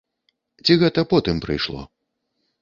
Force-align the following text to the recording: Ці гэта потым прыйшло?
Ці 0.65 0.77
гэта 0.83 1.03
потым 1.11 1.43
прыйшло? 1.45 1.85